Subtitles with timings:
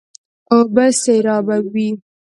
[0.53, 1.89] اوبه سېرابوي.